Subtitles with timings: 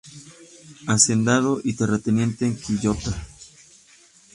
[0.87, 3.11] Hacendado y terrateniente en Quillota.